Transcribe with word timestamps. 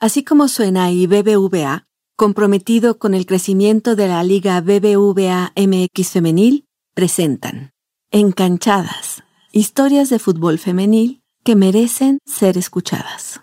así 0.00 0.24
como 0.24 0.48
suena 0.48 0.90
y 0.90 1.06
BBVA, 1.06 1.86
comprometido 2.16 2.98
con 2.98 3.14
el 3.14 3.26
crecimiento 3.26 3.96
de 3.96 4.08
la 4.08 4.22
Liga 4.22 4.60
BBVA 4.60 5.52
MX 5.56 6.10
Femenil, 6.10 6.66
presentan 6.94 7.72
Encanchadas, 8.10 9.22
historias 9.52 10.08
de 10.08 10.18
fútbol 10.18 10.58
femenil 10.58 11.22
que 11.44 11.56
merecen 11.56 12.18
ser 12.24 12.56
escuchadas. 12.56 13.40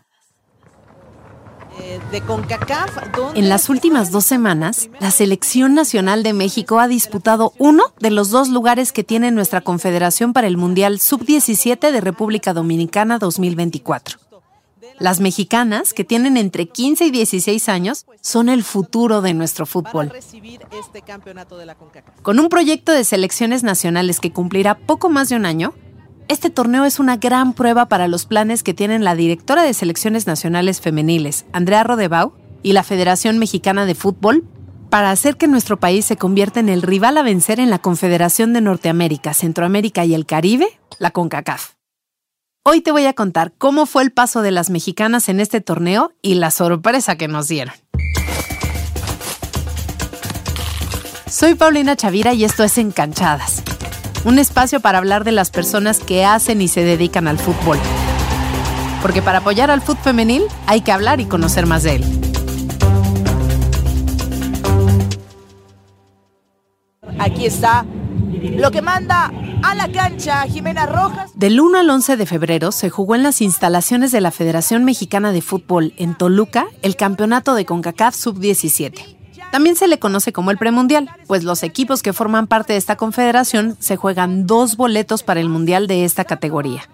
Eh, 1.79 1.99
de 2.11 2.21
CONCACAF, 2.21 2.97
En 3.35 3.49
las 3.49 3.69
últimas 3.69 4.11
dos 4.11 4.25
semanas, 4.25 4.89
la 4.99 5.11
Selección 5.11 5.75
Nacional 5.75 6.23
de 6.23 6.33
México 6.33 6.79
ha 6.79 6.87
disputado 6.87 7.53
uno 7.57 7.83
de 7.99 8.11
los 8.11 8.29
dos 8.29 8.49
lugares 8.49 8.91
que 8.91 9.03
tiene 9.03 9.29
nuestra 9.31 9.61
Confederación 9.61 10.33
para 10.33 10.47
el 10.47 10.57
Mundial 10.57 10.99
Sub-17 10.99 11.91
de 11.91 12.01
República 12.01 12.53
Dominicana 12.53 13.19
2024. 13.19 14.24
Las 14.99 15.19
mexicanas, 15.19 15.93
que 15.93 16.03
tienen 16.03 16.37
entre 16.37 16.67
15 16.67 17.05
y 17.05 17.11
16 17.11 17.69
años, 17.69 18.05
son 18.21 18.49
el 18.49 18.63
futuro 18.63 19.21
de 19.21 19.33
nuestro 19.33 19.65
fútbol. 19.65 20.11
este. 20.71 21.03
Con 22.21 22.39
un 22.39 22.49
proyecto 22.49 22.91
de 22.91 23.03
selecciones 23.03 23.63
nacionales 23.63 24.19
que 24.19 24.31
cumplirá 24.31 24.77
poco 24.77 25.09
más 25.09 25.29
de 25.29 25.35
un 25.35 25.45
año, 25.45 25.73
este 26.27 26.49
torneo 26.49 26.85
es 26.85 26.99
una 26.99 27.17
gran 27.17 27.53
prueba 27.53 27.87
para 27.87 28.07
los 28.07 28.25
planes 28.25 28.63
que 28.63 28.73
tienen 28.73 29.03
la 29.03 29.15
directora 29.15 29.63
de 29.63 29.73
selecciones 29.73 30.25
nacionales 30.25 30.81
femeniles, 30.81 31.45
Andrea 31.51 31.83
Rodebau, 31.83 32.33
y 32.63 32.73
la 32.73 32.83
Federación 32.83 33.37
Mexicana 33.37 33.85
de 33.85 33.93
Fútbol 33.93 34.43
para 34.89 35.11
hacer 35.11 35.37
que 35.37 35.47
nuestro 35.47 35.77
país 35.79 36.05
se 36.05 36.17
convierta 36.17 36.59
en 36.59 36.69
el 36.69 36.81
rival 36.81 37.17
a 37.17 37.23
vencer 37.23 37.59
en 37.59 37.69
la 37.69 37.79
Confederación 37.79 38.53
de 38.53 38.61
Norteamérica, 38.61 39.33
Centroamérica 39.33 40.03
y 40.05 40.15
el 40.15 40.25
Caribe, 40.25 40.67
la 40.97 41.11
CONCACAF. 41.11 41.74
Hoy 42.67 42.81
te 42.81 42.91
voy 42.91 43.05
a 43.05 43.13
contar 43.13 43.53
cómo 43.59 43.85
fue 43.85 44.01
el 44.01 44.11
paso 44.11 44.41
de 44.41 44.49
las 44.49 44.71
mexicanas 44.71 45.29
en 45.29 45.39
este 45.39 45.61
torneo 45.61 46.13
y 46.23 46.33
la 46.33 46.49
sorpresa 46.49 47.15
que 47.15 47.27
nos 47.27 47.47
dieron. 47.47 47.75
Soy 51.29 51.53
Paulina 51.53 51.95
Chavira 51.95 52.33
y 52.33 52.43
esto 52.43 52.63
es 52.63 52.79
Encanchadas, 52.79 53.61
un 54.23 54.39
espacio 54.39 54.79
para 54.79 54.97
hablar 54.97 55.25
de 55.25 55.31
las 55.31 55.51
personas 55.51 55.99
que 55.99 56.25
hacen 56.25 56.59
y 56.59 56.67
se 56.67 56.83
dedican 56.83 57.27
al 57.27 57.37
fútbol. 57.37 57.77
Porque 59.03 59.21
para 59.21 59.37
apoyar 59.37 59.69
al 59.69 59.83
fútbol 59.83 60.01
femenil 60.03 60.43
hay 60.65 60.81
que 60.81 60.91
hablar 60.91 61.19
y 61.19 61.25
conocer 61.25 61.67
más 61.67 61.83
de 61.83 61.97
él. 61.97 62.03
Aquí 67.19 67.45
está 67.45 67.85
lo 68.51 68.71
que 68.71 68.81
manda 68.81 69.31
a 69.63 69.75
la 69.75 69.91
cancha 69.91 70.43
Jimena 70.43 70.85
Rojas. 70.85 71.31
Del 71.35 71.59
1 71.59 71.79
al 71.79 71.89
11 71.89 72.17
de 72.17 72.25
febrero 72.25 72.71
se 72.71 72.89
jugó 72.89 73.15
en 73.15 73.23
las 73.23 73.41
instalaciones 73.41 74.11
de 74.11 74.21
la 74.21 74.31
Federación 74.31 74.83
Mexicana 74.83 75.31
de 75.31 75.41
Fútbol 75.41 75.93
en 75.97 76.15
Toluca 76.15 76.67
el 76.81 76.95
campeonato 76.95 77.55
de 77.55 77.65
CONCACAF 77.65 78.15
Sub-17. 78.15 79.17
También 79.51 79.75
se 79.75 79.87
le 79.87 79.99
conoce 79.99 80.33
como 80.33 80.51
el 80.51 80.57
premundial, 80.57 81.09
pues 81.27 81.43
los 81.43 81.63
equipos 81.63 82.03
que 82.03 82.13
forman 82.13 82.47
parte 82.47 82.73
de 82.73 82.79
esta 82.79 82.97
confederación 82.97 83.77
se 83.79 83.95
juegan 83.95 84.47
dos 84.47 84.75
boletos 84.75 85.23
para 85.23 85.39
el 85.39 85.49
mundial 85.49 85.87
de 85.87 86.03
esta 86.03 86.25
categoría. 86.25 86.89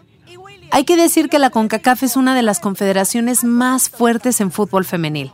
Hay 0.72 0.86
que 0.86 0.96
decir 0.96 1.28
que 1.28 1.40
la 1.40 1.50
CONCACAF 1.50 2.04
es 2.04 2.16
una 2.16 2.36
de 2.36 2.44
las 2.44 2.60
confederaciones 2.60 3.44
más 3.44 3.90
fuertes 3.90 4.40
en 4.40 4.52
fútbol 4.52 4.86
femenil. 4.86 5.34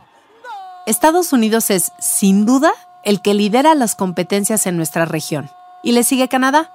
Estados 0.86 1.32
Unidos 1.32 1.70
es, 1.70 1.92
sin 2.00 2.46
duda, 2.46 2.72
el 3.04 3.20
que 3.20 3.34
lidera 3.34 3.74
las 3.74 3.94
competencias 3.94 4.66
en 4.66 4.76
nuestra 4.76 5.04
región. 5.04 5.50
Y 5.88 5.92
le 5.92 6.04
sigue 6.04 6.28
Canadá. 6.28 6.70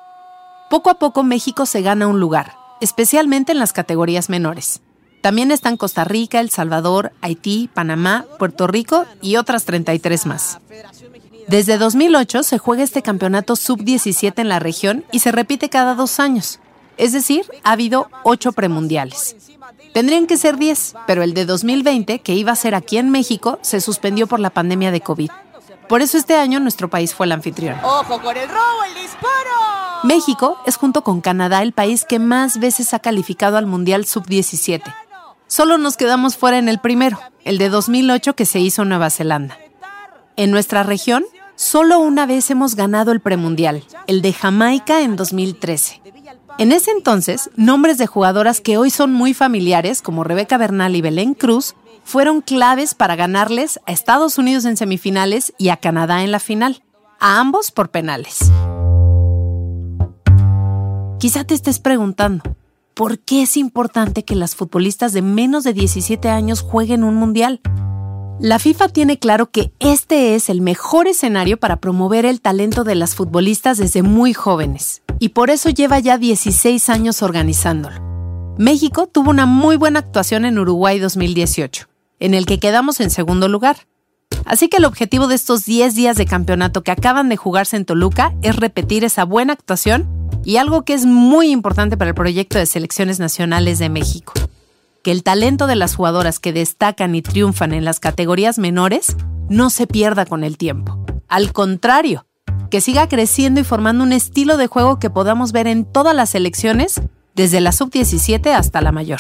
Poco 0.72 0.90
a 0.90 0.96
poco 0.96 1.22
México 1.22 1.68
se 1.68 1.84
gana 1.84 2.08
un 2.08 2.20
lugar, 2.20 2.56
especialmente 2.82 3.52
en 3.52 3.60
las 3.60 3.72
categorías 3.72 4.28
menores. 4.28 4.82
También 5.22 5.52
están 5.52 5.78
Costa 5.78 6.04
Rica, 6.04 6.40
El 6.40 6.50
Salvador, 6.50 7.12
Haití, 7.22 7.70
Panamá, 7.72 8.26
Puerto 8.40 8.66
Rico 8.66 9.06
y 9.22 9.36
otras 9.36 9.66
33 9.66 10.26
más. 10.26 10.58
Desde 11.48 11.78
2008 11.78 12.42
se 12.42 12.58
juega 12.58 12.82
este 12.82 13.04
campeonato 13.04 13.56
sub-17 13.56 14.34
en 14.40 14.50
la 14.50 14.58
región 14.58 15.06
y 15.12 15.20
se 15.20 15.32
repite 15.32 15.70
cada 15.70 15.94
dos 15.94 16.20
años. 16.20 16.60
Es 16.98 17.12
decir, 17.14 17.46
ha 17.64 17.74
habido 17.74 18.10
ocho 18.24 18.52
premundiales. 18.52 19.36
Tendrían 19.94 20.26
que 20.26 20.38
ser 20.38 20.58
10, 20.58 20.96
pero 21.06 21.22
el 21.22 21.36
de 21.36 21.46
2020, 21.46 22.18
que 22.18 22.34
iba 22.34 22.52
a 22.52 22.56
ser 22.56 22.74
aquí 22.74 22.98
en 22.98 23.12
México, 23.12 23.60
se 23.62 23.80
suspendió 23.80 24.26
por 24.26 24.40
la 24.40 24.50
pandemia 24.50 24.90
de 24.90 25.02
COVID. 25.02 25.30
Por 25.88 26.02
eso 26.02 26.18
este 26.18 26.36
año 26.36 26.60
nuestro 26.60 26.90
país 26.90 27.14
fue 27.14 27.26
el 27.26 27.32
anfitrión. 27.32 27.78
Ojo 27.84 28.22
con 28.22 28.36
el 28.38 28.48
robo, 28.48 28.84
el 28.88 29.02
disparo. 29.02 30.04
México 30.04 30.58
es 30.66 30.78
junto 30.78 31.04
con 31.04 31.22
Canadá 31.22 31.62
el 31.62 31.72
país 31.72 32.06
que 32.08 32.20
más 32.20 32.60
veces 32.60 32.94
ha 32.94 33.00
calificado 33.00 33.58
al 33.58 33.66
Mundial 33.66 34.06
Sub-17. 34.06 34.82
Solo 35.48 35.78
nos 35.78 35.98
quedamos 35.98 36.36
fuera 36.36 36.58
en 36.58 36.68
el 36.68 36.80
primero, 36.80 37.20
el 37.44 37.58
de 37.58 37.70
2008 37.70 38.36
que 38.36 38.46
se 38.46 38.60
hizo 38.60 38.82
en 38.82 38.90
Nueva 38.90 39.10
Zelanda. 39.10 39.58
En 40.36 40.52
nuestra 40.52 40.84
región, 40.84 41.24
solo 41.56 42.00
una 42.00 42.26
vez 42.26 42.50
hemos 42.50 42.76
ganado 42.76 43.12
el 43.12 43.20
premundial, 43.20 43.84
el 44.08 44.22
de 44.22 44.34
Jamaica 44.34 45.02
en 45.02 45.16
2013. 45.16 46.02
En 46.58 46.72
ese 46.72 46.92
entonces, 46.92 47.50
nombres 47.56 47.98
de 47.98 48.08
jugadoras 48.08 48.62
que 48.62 48.78
hoy 48.78 48.90
son 48.90 49.14
muy 49.14 49.34
familiares, 49.34 50.02
como 50.02 50.24
Rebeca 50.24 50.58
Bernal 50.58 50.96
y 50.96 51.02
Belén 51.02 51.34
Cruz, 51.34 51.76
fueron 52.04 52.42
claves 52.42 52.94
para 52.94 53.16
ganarles 53.16 53.80
a 53.86 53.92
Estados 53.92 54.38
Unidos 54.38 54.66
en 54.66 54.78
semifinales 54.78 55.54
y 55.58 55.70
a 55.70 55.78
Canadá 55.78 56.24
en 56.24 56.32
la 56.32 56.40
final, 56.40 56.84
a 57.20 57.40
ambos 57.40 57.72
por 57.72 57.90
penales. 57.90 58.52
Quizá 61.20 61.46
te 61.46 61.54
estés 61.54 61.80
preguntando, 61.80 62.44
¿por 62.94 63.20
qué 63.20 63.44
es 63.44 63.56
importante 63.56 64.26
que 64.26 64.36
las 64.36 64.56
futbolistas 64.56 65.14
de 65.14 65.22
menos 65.22 65.64
de 65.64 65.74
17 65.74 66.30
años 66.30 66.62
jueguen 66.62 67.04
un 67.04 67.16
mundial? 67.16 67.62
La 68.40 68.60
FIFA 68.60 68.90
tiene 68.90 69.20
claro 69.20 69.52
que 69.52 69.72
este 69.80 70.36
es 70.36 70.50
el 70.50 70.60
mejor 70.60 71.08
escenario 71.08 71.58
para 71.58 71.78
promover 71.78 72.26
el 72.26 72.42
talento 72.42 72.84
de 72.84 72.96
las 72.96 73.16
futbolistas 73.16 73.78
desde 73.78 74.04
muy 74.04 74.34
jóvenes, 74.34 75.02
y 75.20 75.30
por 75.30 75.50
eso 75.50 75.70
lleva 75.70 76.00
ya 76.00 76.18
16 76.18 76.90
años 76.90 77.22
organizándolo. 77.22 78.02
México 78.58 79.08
tuvo 79.08 79.30
una 79.30 79.46
muy 79.46 79.78
buena 79.78 80.00
actuación 80.00 80.46
en 80.46 80.60
Uruguay 80.60 81.00
2018, 81.00 81.88
en 82.24 82.34
el 82.34 82.46
que 82.46 82.58
quedamos 82.58 83.02
en 83.02 83.10
segundo 83.10 83.50
lugar. 83.50 83.86
Así 84.46 84.70
que 84.70 84.78
el 84.78 84.86
objetivo 84.86 85.28
de 85.28 85.36
estos 85.36 85.66
10 85.66 85.94
días 85.94 86.16
de 86.16 86.26
campeonato 86.26 86.82
que 86.82 86.92
acaban 86.92 87.28
de 87.28 87.36
jugarse 87.36 87.76
en 87.76 87.84
Toluca 87.84 88.34
es 88.42 88.56
repetir 88.56 89.04
esa 89.04 89.26
buena 89.26 89.52
actuación 89.52 90.08
y 90.46 90.56
algo 90.56 90.86
que 90.86 90.94
es 90.94 91.06
muy 91.06 91.52
importante 91.52 91.98
para 91.98 92.10
el 92.10 92.16
proyecto 92.16 92.58
de 92.58 92.66
selecciones 92.66 93.20
nacionales 93.20 93.78
de 93.78 93.90
México, 93.90 94.32
que 95.04 95.12
el 95.12 95.22
talento 95.22 95.68
de 95.68 95.76
las 95.76 95.96
jugadoras 95.96 96.40
que 96.40 96.54
destacan 96.54 97.14
y 97.14 97.22
triunfan 97.22 97.74
en 97.74 97.84
las 97.84 98.00
categorías 98.00 98.58
menores 98.58 99.18
no 99.50 99.70
se 99.70 99.86
pierda 99.86 100.26
con 100.26 100.46
el 100.46 100.58
tiempo. 100.58 101.06
Al 101.28 101.52
contrario, 101.52 102.26
que 102.72 102.80
siga 102.80 103.10
creciendo 103.10 103.60
y 103.60 103.66
formando 103.66 104.02
un 104.02 104.14
estilo 104.14 104.56
de 104.56 104.68
juego 104.68 104.98
que 104.98 105.10
podamos 105.10 105.52
ver 105.52 105.68
en 105.68 105.84
todas 105.84 106.16
las 106.16 106.30
selecciones, 106.30 107.02
desde 107.36 107.60
la 107.60 107.74
sub-17 107.74 108.54
hasta 108.54 108.80
la 108.80 108.94
mayor. 108.94 109.20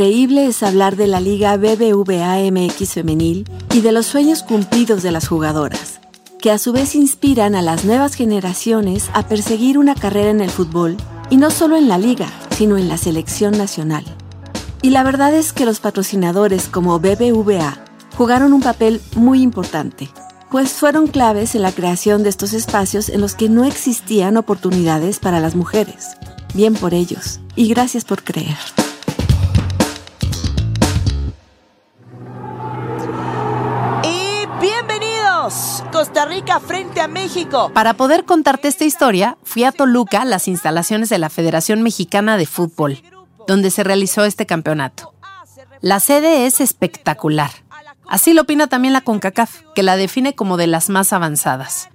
Increíble 0.00 0.46
es 0.46 0.62
hablar 0.62 0.96
de 0.96 1.06
la 1.06 1.20
Liga 1.20 1.58
BBVA 1.58 2.38
MX 2.50 2.94
Femenil 2.94 3.46
y 3.74 3.82
de 3.82 3.92
los 3.92 4.06
sueños 4.06 4.42
cumplidos 4.42 5.02
de 5.02 5.12
las 5.12 5.28
jugadoras, 5.28 6.00
que 6.40 6.50
a 6.50 6.56
su 6.56 6.72
vez 6.72 6.94
inspiran 6.94 7.54
a 7.54 7.60
las 7.60 7.84
nuevas 7.84 8.14
generaciones 8.14 9.10
a 9.12 9.28
perseguir 9.28 9.76
una 9.76 9.94
carrera 9.94 10.30
en 10.30 10.40
el 10.40 10.48
fútbol, 10.48 10.96
y 11.28 11.36
no 11.36 11.50
solo 11.50 11.76
en 11.76 11.86
la 11.86 11.98
liga, 11.98 12.32
sino 12.56 12.78
en 12.78 12.88
la 12.88 12.96
selección 12.96 13.58
nacional. 13.58 14.06
Y 14.80 14.88
la 14.88 15.02
verdad 15.02 15.34
es 15.34 15.52
que 15.52 15.66
los 15.66 15.80
patrocinadores 15.80 16.68
como 16.68 16.98
BBVA 16.98 17.84
jugaron 18.16 18.54
un 18.54 18.62
papel 18.62 19.02
muy 19.16 19.42
importante, 19.42 20.08
pues 20.50 20.70
fueron 20.70 21.08
claves 21.08 21.54
en 21.54 21.60
la 21.60 21.72
creación 21.72 22.22
de 22.22 22.30
estos 22.30 22.54
espacios 22.54 23.10
en 23.10 23.20
los 23.20 23.34
que 23.34 23.50
no 23.50 23.64
existían 23.64 24.38
oportunidades 24.38 25.18
para 25.18 25.40
las 25.40 25.54
mujeres. 25.54 26.06
Bien 26.54 26.72
por 26.72 26.94
ellos, 26.94 27.40
y 27.54 27.68
gracias 27.68 28.06
por 28.06 28.24
creer. 28.24 28.56
Rica 36.24 36.60
frente 36.60 37.00
a 37.00 37.08
México. 37.08 37.70
Para 37.74 37.94
poder 37.94 38.24
contarte 38.24 38.68
esta 38.68 38.84
historia, 38.84 39.38
fui 39.42 39.64
a 39.64 39.72
Toluca, 39.72 40.24
las 40.24 40.48
instalaciones 40.48 41.08
de 41.08 41.18
la 41.18 41.30
Federación 41.30 41.82
Mexicana 41.82 42.36
de 42.36 42.46
Fútbol, 42.46 43.02
donde 43.46 43.70
se 43.70 43.84
realizó 43.84 44.24
este 44.24 44.46
campeonato. 44.46 45.14
La 45.80 46.00
sede 46.00 46.46
es 46.46 46.60
espectacular. 46.60 47.50
Así 48.08 48.34
lo 48.34 48.42
opina 48.42 48.66
también 48.66 48.92
la 48.92 49.02
CONCACAF, 49.02 49.62
que 49.74 49.82
la 49.82 49.96
define 49.96 50.34
como 50.34 50.56
de 50.56 50.66
las 50.66 50.90
más 50.90 51.12
avanzadas. 51.12 51.88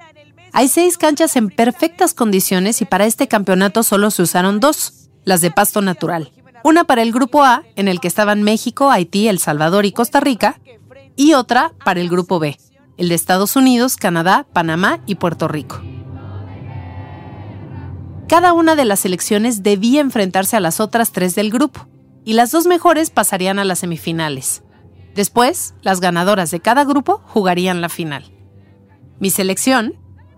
Hay 0.53 0.69
seis 0.69 0.97
canchas 0.97 1.35
en 1.35 1.49
perfectas 1.49 2.13
condiciones 2.13 2.81
y 2.81 2.85
para 2.85 3.05
este 3.05 3.27
campeonato 3.27 3.83
solo 3.83 4.09
se 4.11 4.21
usaron 4.21 4.59
dos, 4.59 5.09
las 5.25 5.41
de 5.41 5.51
pasto 5.51 5.81
natural. 5.81 6.31
Una 6.63 6.85
para 6.85 7.01
el 7.01 7.11
grupo 7.11 7.43
A, 7.43 7.63
en 7.75 7.87
el 7.87 7.99
que 7.99 8.07
estaban 8.07 8.41
México, 8.41 8.89
Haití, 8.89 9.27
El 9.27 9.39
Salvador 9.39 9.85
y 9.85 9.91
Costa 9.91 10.19
Rica, 10.19 10.59
y 11.17 11.33
otra 11.33 11.73
para 11.83 11.99
el 11.99 12.09
grupo 12.09 12.39
B, 12.39 12.57
el 12.97 13.09
de 13.09 13.15
Estados 13.15 13.55
Unidos, 13.55 13.97
Canadá, 13.97 14.45
Panamá 14.53 14.99
y 15.05 15.15
Puerto 15.15 15.47
Rico. 15.47 15.81
Cada 18.27 18.53
una 18.53 18.75
de 18.75 18.85
las 18.85 19.01
selecciones 19.01 19.61
debía 19.61 20.01
enfrentarse 20.01 20.57
a 20.57 20.59
las 20.59 20.79
otras 20.79 21.11
tres 21.11 21.35
del 21.35 21.51
grupo, 21.51 21.87
y 22.23 22.33
las 22.33 22.51
dos 22.51 22.65
mejores 22.65 23.11
pasarían 23.11 23.59
a 23.59 23.65
las 23.65 23.79
semifinales. 23.79 24.63
Después, 25.13 25.75
las 25.81 26.01
ganadoras 26.01 26.51
de 26.51 26.59
cada 26.59 26.83
grupo 26.83 27.21
jugarían 27.27 27.81
la 27.81 27.89
final. 27.89 28.33
Mi 29.19 29.29
selección, 29.29 29.93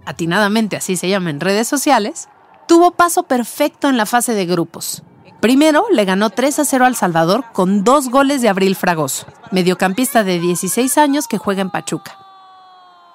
atinadamente 0.05 0.75
así 0.75 0.97
se 0.97 1.09
llama 1.09 1.29
en 1.29 1.39
redes 1.39 1.67
sociales, 1.67 2.27
tuvo 2.67 2.91
paso 2.91 3.23
perfecto 3.23 3.89
en 3.89 3.97
la 3.97 4.05
fase 4.05 4.33
de 4.33 4.45
grupos. 4.45 5.03
Primero 5.39 5.85
le 5.91 6.03
ganó 6.03 6.29
3 6.29 6.59
a 6.59 6.65
0 6.65 6.85
al 6.85 6.95
Salvador 6.95 7.45
con 7.53 7.83
dos 7.83 8.09
goles 8.09 8.41
de 8.41 8.49
Abril 8.49 8.75
Fragoso, 8.75 9.27
mediocampista 9.51 10.23
de 10.23 10.39
16 10.39 10.97
años 10.97 11.27
que 11.27 11.37
juega 11.37 11.61
en 11.61 11.69
Pachuca. 11.69 12.26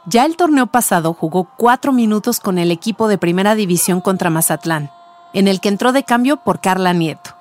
Ya 0.05 0.25
el 0.25 0.37
torneo 0.37 0.67
pasado 0.67 1.15
jugó 1.15 1.49
cuatro 1.57 1.93
minutos 1.93 2.41
con 2.41 2.59
el 2.59 2.73
equipo 2.73 3.07
de 3.07 3.19
primera 3.19 3.55
división 3.55 4.01
contra 4.01 4.31
Mazatlán, 4.31 4.91
en 5.33 5.47
el 5.47 5.61
que 5.61 5.69
entró 5.69 5.93
de 5.93 6.03
cambio 6.03 6.39
por 6.39 6.61
Carla 6.61 6.93
Nieto. 6.93 7.37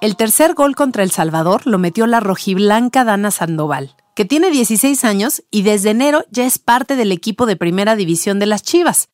El 0.00 0.16
tercer 0.16 0.54
gol 0.54 0.74
contra 0.74 1.04
El 1.04 1.12
Salvador 1.12 1.66
lo 1.66 1.78
metió 1.78 2.08
la 2.08 2.18
rojiblanca 2.18 3.04
Dana 3.04 3.30
Sandoval, 3.30 3.94
que 4.16 4.24
tiene 4.24 4.50
16 4.50 5.04
años 5.04 5.44
y 5.50 5.62
desde 5.62 5.90
enero 5.90 6.24
ya 6.30 6.44
es 6.44 6.58
parte 6.58 6.96
del 6.96 7.12
equipo 7.12 7.46
de 7.46 7.56
primera 7.56 7.94
división 7.94 8.40
de 8.40 8.46
las 8.46 8.64
Chivas, 8.64 9.08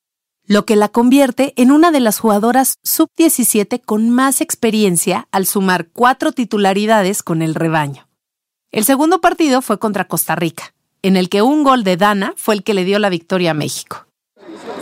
lo 0.46 0.64
que 0.64 0.76
la 0.76 0.88
convierte 0.88 1.52
en 1.56 1.70
una 1.70 1.90
de 1.90 2.00
las 2.00 2.18
jugadoras 2.18 2.78
sub-17 2.82 3.82
con 3.84 4.08
más 4.08 4.40
experiencia 4.40 5.28
al 5.30 5.44
sumar 5.46 5.88
cuatro 5.88 6.32
titularidades 6.32 7.22
con 7.22 7.42
el 7.42 7.54
rebaño. 7.54 8.08
El 8.70 8.84
segundo 8.84 9.20
partido 9.20 9.60
fue 9.60 9.78
contra 9.78 10.06
Costa 10.06 10.36
Rica, 10.36 10.74
en 11.04 11.18
el 11.18 11.28
que 11.28 11.42
un 11.42 11.64
gol 11.64 11.84
de 11.84 11.98
Dana 11.98 12.32
fue 12.34 12.54
el 12.54 12.62
que 12.64 12.72
le 12.72 12.82
dio 12.82 12.98
la 12.98 13.10
victoria 13.10 13.50
a 13.50 13.54
México. 13.54 14.06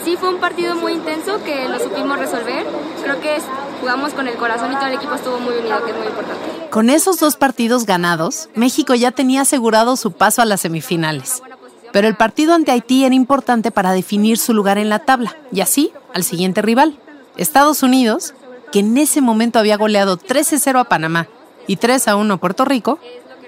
Sí, 0.04 0.16
fue 0.16 0.28
un 0.28 0.38
partido 0.38 0.76
muy 0.76 0.92
intenso 0.92 1.42
que 1.42 1.69
lo 1.69 1.80
supimos 1.80 2.16
resolver. 2.16 2.64
Creo 3.02 3.20
que 3.20 3.38
jugamos 3.80 4.14
con 4.14 4.28
el 4.28 4.36
corazón 4.36 4.70
y 4.70 4.76
todo 4.76 4.86
el 4.86 4.94
equipo 4.94 5.14
estuvo 5.14 5.40
muy 5.40 5.56
unido, 5.56 5.84
que 5.84 5.90
es 5.90 5.96
muy 5.96 6.06
importante. 6.06 6.70
Con 6.70 6.90
esos 6.90 7.19
dos 7.19 7.36
partidos 7.36 7.86
ganados, 7.86 8.48
México 8.54 8.94
ya 8.94 9.10
tenía 9.10 9.40
asegurado 9.40 9.96
su 9.96 10.12
paso 10.12 10.42
a 10.42 10.44
las 10.44 10.60
semifinales. 10.60 11.42
Pero 11.90 12.06
el 12.06 12.14
partido 12.14 12.54
ante 12.54 12.70
Haití 12.70 13.04
era 13.04 13.16
importante 13.16 13.72
para 13.72 13.92
definir 13.92 14.38
su 14.38 14.54
lugar 14.54 14.78
en 14.78 14.90
la 14.90 15.00
tabla, 15.00 15.36
y 15.50 15.60
así 15.60 15.92
al 16.14 16.22
siguiente 16.22 16.62
rival, 16.62 17.00
Estados 17.36 17.82
Unidos, 17.82 18.34
que 18.70 18.78
en 18.78 18.96
ese 18.96 19.20
momento 19.20 19.58
había 19.58 19.76
goleado 19.76 20.19
13-0 20.19 20.78
a 20.78 20.84
Panamá 20.84 21.26
y 21.66 21.78
3-1 21.78 22.32
a 22.32 22.36
Puerto 22.36 22.64
Rico, 22.64 23.00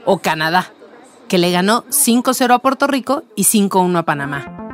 o 0.05 0.19
Canadá, 0.19 0.73
que 1.29 1.39
le 1.39 1.51
ganó 1.51 1.85
5-0 1.87 2.55
a 2.55 2.59
Puerto 2.59 2.87
Rico 2.87 3.25
y 3.37 3.45
5-1 3.45 3.99
a 3.99 4.03
Panamá. 4.05 4.65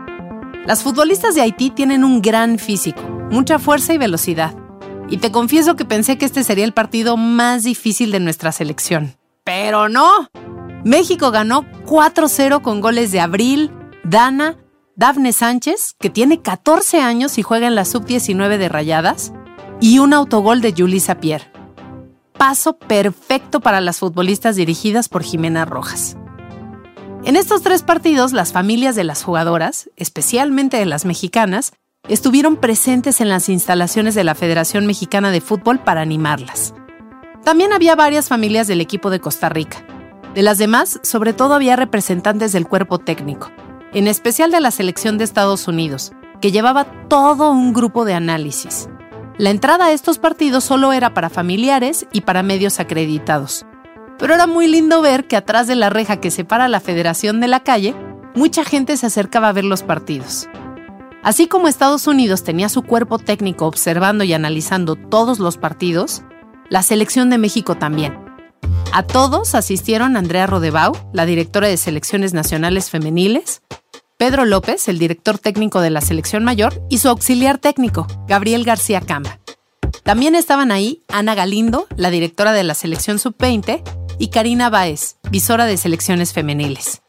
Las 0.67 0.83
futbolistas 0.83 1.35
de 1.35 1.41
Haití 1.41 1.71
tienen 1.71 2.05
un 2.05 2.21
gran 2.23 2.59
físico, 2.59 3.03
mucha 3.31 3.59
fuerza 3.59 3.95
y 3.95 3.99
velocidad. 3.99 4.55
Y 5.09 5.17
te 5.17 5.33
confieso 5.33 5.75
que 5.75 5.85
pensé 5.85 6.19
que 6.19 6.27
este 6.27 6.45
sería 6.45 6.65
el 6.65 6.73
partido 6.73 7.17
más 7.17 7.65
difícil 7.65 8.13
de 8.13 8.21
nuestra 8.21 8.53
selección. 8.53 9.17
Pero 9.45 9.89
no. 9.89 10.29
México 10.85 11.31
ganó 11.31 11.65
4-0 11.87 12.63
con 12.63 12.81
goles 12.81 13.11
de 13.11 13.21
Abril, 13.21 13.73
Dana, 14.05 14.57
Dafne 14.97 15.33
Sánchez, 15.33 15.95
que 15.99 16.11
tiene 16.11 16.41
14 16.41 17.01
años 17.01 17.39
y 17.39 17.43
juega 17.43 17.67
en 17.67 17.75
la 17.75 17.85
sub-19 17.85 18.59
de 18.59 18.69
Rayadas, 18.69 19.33
y 19.81 19.99
un 19.99 20.13
autogol 20.13 20.61
de 20.61 20.75
Julissa 20.77 21.17
Pierre. 21.17 21.51
Paso 22.39 22.79
perfecto 22.79 23.61
para 23.61 23.81
las 23.81 23.99
futbolistas 23.99 24.57
dirigidas 24.57 25.09
por 25.09 25.23
Jimena 25.23 25.65
Rojas. 25.65 26.17
En 27.23 27.37
estos 27.37 27.61
tres 27.61 27.83
partidos, 27.83 28.33
las 28.33 28.53
familias 28.53 28.97
de 28.97 29.05
las 29.05 29.23
jugadoras, 29.23 29.91
especialmente 29.97 30.79
de 30.79 30.87
las 30.87 31.05
mexicanas, 31.05 31.73
estuvieron 32.09 32.57
presentes 32.57 33.21
en 33.21 33.29
las 33.29 33.51
instalaciones 33.51 34.15
de 34.15 34.25
la 34.25 34.35
Federación 34.35 34.87
Mexicana 34.87 35.31
de 35.31 35.43
Fútbol 35.43 35.81
para 35.81 36.01
animarlas. 36.01 36.73
También 37.45 37.75
había 37.75 37.95
varias 37.95 38.29
familias 38.29 38.69
del 38.69 38.81
equipo 38.81 39.11
de 39.11 39.21
Costa 39.21 39.51
Rica. 39.51 39.85
De 40.35 40.41
las 40.41 40.57
demás, 40.57 40.99
sobre 41.03 41.35
todo 41.35 41.53
había 41.53 41.77
representantes 41.77 42.53
del 42.53 42.67
cuerpo 42.67 42.99
técnico, 42.99 43.51
en 43.93 44.07
especial 44.07 44.51
de 44.51 44.61
la 44.61 44.71
selección 44.71 45.19
de 45.19 45.25
Estados 45.25 45.69
Unidos, 45.69 46.13
que 46.41 46.53
llevaba 46.53 46.87
todo 47.09 47.51
un 47.51 47.75
grupo 47.75 48.07
de 48.07 48.15
análisis. 48.15 48.89
La 49.37 49.51
entrada 49.51 49.87
a 49.87 49.93
estos 49.93 50.19
partidos 50.19 50.65
solo 50.65 50.95
era 50.95 51.13
para 51.13 51.29
familiares 51.29 52.07
y 52.13 52.23
para 52.23 52.43
medios 52.43 52.81
acreditados 52.81 53.67
pero 54.21 54.35
era 54.35 54.47
muy 54.47 54.69
lindo 54.69 55.01
ver 55.01 55.27
que 55.27 55.37
atrás 55.37 55.67
de 55.67 55.75
la 55.75 55.89
reja 55.89 56.21
que 56.21 56.31
separa 56.31 56.69
la 56.69 56.79
federación 56.79 57.41
de 57.41 57.49
la 57.49 57.61
calle, 57.65 57.95
mucha 58.35 58.65
gente 58.65 58.97
se 58.99 59.07
acercaba 59.07 59.49
a 59.49 59.53
ver 59.53 59.65
los 59.65 59.83
partidos. 59.83 60.47
Así 61.23 61.49
como 61.49 61.69
Estados 61.69 62.07
Unidos 62.07 62.45
tenía 62.45 62.69
su 62.69 62.83
cuerpo 62.83 63.19
técnico 63.19 63.67
observando 63.67 64.23
y 64.23 64.33
analizando 64.35 64.95
todos 64.95 65.39
los 65.39 65.57
partidos, 65.57 66.23
la 66.69 66.83
selección 66.83 67.31
de 67.31 67.39
México 67.39 67.77
también. 67.77 68.19
A 68.93 69.03
todos 69.05 69.55
asistieron 69.55 70.17
Andrea 70.17 70.47
Rodebau, 70.47 70.93
la 71.13 71.27
directora 71.27 71.69
de 71.69 71.77
selecciones 71.77 72.35
nacionales 72.35 72.91
femeniles, 72.91 73.63
Pedro 74.17 74.45
López, 74.45 74.87
el 74.89 74.99
director 74.99 75.39
técnico 75.39 75.81
de 75.81 75.91
la 75.91 76.03
selección 76.03 76.45
mayor, 76.45 76.83
y 76.91 76.99
su 76.99 77.09
auxiliar 77.09 77.59
técnico, 77.59 78.07
Gabriel 78.29 78.65
García 78.65 79.01
Camba. 79.01 79.39
También 80.03 80.35
estaban 80.35 80.73
ahí 80.73 81.03
Ana 81.09 81.35
Galindo, 81.35 81.87
la 81.97 82.11
directora 82.11 82.53
de 82.53 82.65
la 82.65 82.75
selección 82.75 83.19
sub-20, 83.19 83.83
y 84.19 84.29
Karina 84.29 84.71
Báez, 84.71 85.17
visora 85.31 85.67
de 85.67 85.77
selecciones 85.77 86.33
femeniles. 86.33 87.03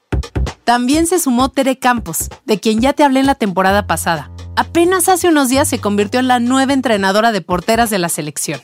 También 0.64 1.08
se 1.08 1.20
sumó 1.20 1.50
Tere 1.50 1.80
Campos, 1.80 2.30
de 2.46 2.60
quien 2.60 2.80
ya 2.80 2.94
te 2.94 3.04
hablé 3.04 3.20
en 3.20 3.26
la 3.26 3.36
temporada 3.36 3.88
pasada. 3.88 4.32
Apenas 4.56 5.10
hace 5.10 5.28
unos 5.28 5.50
días 5.50 5.68
se 5.68 5.80
convirtió 5.80 6.20
en 6.20 6.28
la 6.28 6.40
nueva 6.40 6.74
entrenadora 6.74 7.32
de 7.32 7.42
porteras 7.42 7.90
de 7.90 8.00
la 8.00 8.10
selección. 8.10 8.62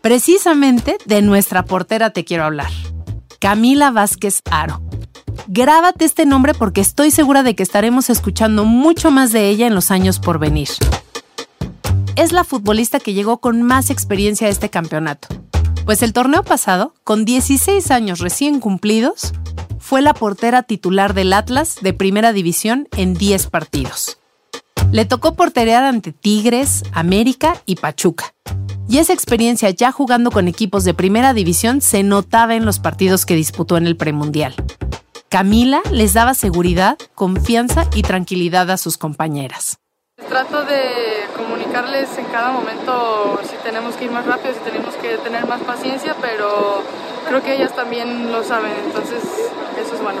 Precisamente 0.00 0.98
de 1.04 1.22
nuestra 1.22 1.64
portera 1.64 2.10
te 2.10 2.24
quiero 2.24 2.44
hablar, 2.44 2.70
Camila 3.40 3.90
Vázquez 3.90 4.42
Aro. 4.50 4.80
Grábate 5.48 6.04
este 6.04 6.26
nombre 6.26 6.54
porque 6.54 6.80
estoy 6.80 7.10
segura 7.10 7.42
de 7.42 7.56
que 7.56 7.62
estaremos 7.62 8.10
escuchando 8.10 8.64
mucho 8.64 9.10
más 9.10 9.32
de 9.32 9.48
ella 9.48 9.66
en 9.66 9.74
los 9.74 9.90
años 9.90 10.18
por 10.18 10.38
venir. 10.38 10.68
Es 12.16 12.32
la 12.32 12.44
futbolista 12.44 12.98
que 12.98 13.14
llegó 13.14 13.38
con 13.38 13.62
más 13.62 13.90
experiencia 13.90 14.48
a 14.48 14.50
este 14.50 14.70
campeonato 14.70 15.28
pues 15.86 16.02
el 16.02 16.12
torneo 16.12 16.42
pasado, 16.42 16.94
con 17.04 17.24
16 17.24 17.92
años 17.92 18.18
recién 18.18 18.58
cumplidos, 18.58 19.32
fue 19.78 20.02
la 20.02 20.14
portera 20.14 20.64
titular 20.64 21.14
del 21.14 21.32
Atlas 21.32 21.76
de 21.80 21.92
Primera 21.92 22.32
División 22.32 22.88
en 22.96 23.14
10 23.14 23.46
partidos. 23.46 24.18
Le 24.90 25.04
tocó 25.04 25.34
porterear 25.34 25.84
ante 25.84 26.10
Tigres, 26.10 26.82
América 26.92 27.62
y 27.66 27.76
Pachuca. 27.76 28.34
Y 28.88 28.98
esa 28.98 29.12
experiencia 29.12 29.70
ya 29.70 29.92
jugando 29.92 30.32
con 30.32 30.48
equipos 30.48 30.82
de 30.82 30.92
Primera 30.92 31.34
División 31.34 31.80
se 31.80 32.02
notaba 32.02 32.56
en 32.56 32.64
los 32.64 32.80
partidos 32.80 33.24
que 33.24 33.36
disputó 33.36 33.76
en 33.76 33.86
el 33.86 33.96
premundial. 33.96 34.54
Camila 35.28 35.82
les 35.92 36.14
daba 36.14 36.34
seguridad, 36.34 36.98
confianza 37.14 37.88
y 37.94 38.02
tranquilidad 38.02 38.72
a 38.72 38.76
sus 38.76 38.98
compañeras. 38.98 39.78
Trato 40.28 40.64
de 40.64 41.24
comunicarles 41.36 42.18
en 42.18 42.24
cada 42.26 42.50
momento 42.50 43.40
si 43.48 43.56
tenemos 43.56 43.94
que 43.94 44.06
ir 44.06 44.10
más 44.10 44.26
rápido, 44.26 44.54
si 44.54 44.60
tenemos 44.60 44.94
que 44.96 45.18
tener 45.18 45.46
más 45.46 45.60
paciencia, 45.60 46.16
pero 46.20 46.82
creo 47.28 47.42
que 47.42 47.54
ellas 47.54 47.74
también 47.76 48.32
lo 48.32 48.42
saben, 48.42 48.72
entonces 48.86 49.22
eso 49.78 49.94
es 49.94 50.02
bueno. 50.02 50.20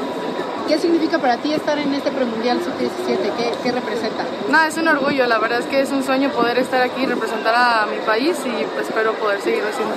¿Qué 0.68 0.78
significa 0.78 1.18
para 1.18 1.38
ti 1.38 1.52
estar 1.52 1.78
en 1.78 1.92
este 1.94 2.10
premundial 2.10 2.62
sub-17? 2.62 3.56
¿Qué, 3.62 3.72
representa? 3.72 4.24
Nada, 4.48 4.68
es 4.68 4.76
un 4.76 4.88
orgullo, 4.88 5.26
la 5.26 5.38
verdad 5.38 5.60
es 5.60 5.66
que 5.66 5.80
es 5.80 5.90
un 5.90 6.04
sueño 6.04 6.30
poder 6.30 6.58
estar 6.58 6.82
aquí 6.82 7.02
y 7.02 7.06
representar 7.06 7.54
a 7.54 7.86
mi 7.86 7.98
país 8.06 8.36
y 8.44 8.80
espero 8.80 9.12
poder 9.14 9.40
seguir 9.40 9.62
haciendo. 9.64 9.94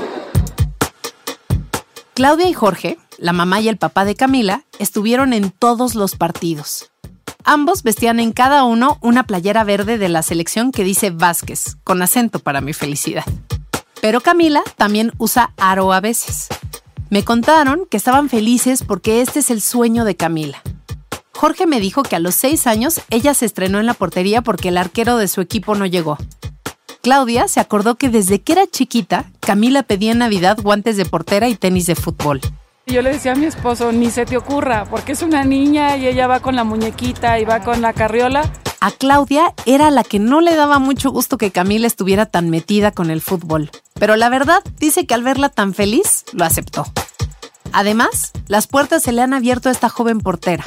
Claudia 2.14 2.48
y 2.48 2.54
Jorge, 2.54 2.98
la 3.18 3.34
mamá 3.34 3.62
y 3.62 3.70
el 3.70 3.78
papá 3.78 4.06
de 4.06 4.16
Camila, 4.16 4.64
estuvieron 4.78 5.34
en 5.34 5.52
todos 5.52 5.96
los 5.96 6.16
partidos. 6.16 6.92
Ambos 7.46 7.84
vestían 7.84 8.20
en 8.20 8.32
cada 8.32 8.64
uno 8.64 8.98
una 9.02 9.24
playera 9.24 9.64
verde 9.64 9.98
de 9.98 10.10
la 10.10 10.24
selección 10.24 10.72
que 10.72 10.84
dice 10.84 11.10
Vázquez, 11.10 11.78
con 11.84 12.02
acento 12.02 12.40
para 12.40 12.62
mi 12.62 12.74
felicidad. 12.74 13.24
Pero 14.02 14.22
Camila 14.22 14.62
también 14.78 15.14
usa 15.18 15.54
aro 15.58 15.94
a 15.94 16.02
veces. 16.02 16.48
Me 17.10 17.24
contaron 17.24 17.88
que 17.90 17.98
estaban 17.98 18.30
felices 18.30 18.84
porque 18.84 19.22
este 19.22 19.40
es 19.40 19.50
el 19.50 19.62
sueño 19.62 20.06
de 20.06 20.16
Camila. 20.16 20.62
Jorge 21.34 21.66
me 21.66 21.80
dijo 21.80 22.04
que 22.04 22.18
a 22.18 22.20
los 22.20 22.36
seis 22.36 22.68
años 22.68 23.02
ella 23.10 23.34
se 23.34 23.46
estrenó 23.46 23.80
en 23.80 23.86
la 23.86 23.94
portería 23.94 24.42
porque 24.42 24.70
el 24.70 24.78
arquero 24.78 25.18
de 25.18 25.30
su 25.30 25.42
equipo 25.42 25.74
no 25.76 25.86
llegó. 25.86 26.18
Claudia 27.02 27.48
se 27.48 27.62
acordó 27.62 27.96
que 27.96 28.10
desde 28.10 28.42
que 28.42 28.52
era 28.52 28.68
chiquita, 28.68 29.32
Camila 29.40 29.84
pedía 29.84 30.12
en 30.12 30.18
Navidad 30.18 30.60
guantes 30.62 30.98
de 30.98 31.06
portera 31.06 31.48
y 31.48 31.56
tenis 31.56 31.86
de 31.86 31.96
fútbol. 31.96 32.42
Yo 32.90 33.04
le 33.04 33.12
decía 33.12 33.34
a 33.34 33.36
mi 33.36 33.46
esposo, 33.46 33.92
ni 33.92 34.10
se 34.10 34.26
te 34.26 34.36
ocurra, 34.36 34.86
porque 34.90 35.12
es 35.12 35.22
una 35.22 35.44
niña 35.44 35.96
y 35.96 36.08
ella 36.08 36.26
va 36.26 36.40
con 36.40 36.56
la 36.56 36.64
muñequita 36.64 37.40
y 37.40 37.46
va 37.46 37.60
con 37.60 37.82
la 37.82 37.94
carriola. 37.94 38.52
A 38.82 38.90
Claudia 38.90 39.54
era 39.68 39.92
la 39.92 40.04
que 40.04 40.18
no 40.18 40.42
le 40.42 40.56
daba 40.56 40.80
mucho 40.80 41.12
gusto 41.12 41.38
que 41.38 41.52
Camila 41.52 41.86
estuviera 41.86 42.26
tan 42.26 42.50
metida 42.50 42.92
con 42.92 43.12
el 43.12 43.22
fútbol, 43.22 43.70
pero 44.00 44.16
la 44.16 44.30
verdad 44.30 44.64
dice 44.80 45.06
que 45.06 45.14
al 45.14 45.22
verla 45.22 45.50
tan 45.50 45.76
feliz, 45.76 46.26
lo 46.34 46.46
aceptó. 46.46 46.86
Además, 47.74 48.32
las 48.48 48.66
puertas 48.66 49.04
se 49.04 49.12
le 49.12 49.22
han 49.22 49.36
abierto 49.36 49.70
a 49.70 49.72
esta 49.72 49.90
joven 49.90 50.20
portera. 50.20 50.64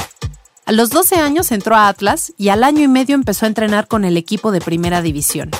A 0.64 0.70
los 0.70 0.90
12 0.90 1.16
años 1.16 1.50
entró 1.50 1.74
a 1.74 1.88
Atlas 1.88 2.32
y 2.38 2.50
al 2.50 2.62
año 2.62 2.82
y 2.84 2.88
medio 2.88 3.16
empezó 3.16 3.46
a 3.46 3.48
entrenar 3.48 3.88
con 3.88 4.04
el 4.04 4.16
equipo 4.16 4.52
de 4.52 4.60
primera 4.60 5.02
división. 5.02 5.50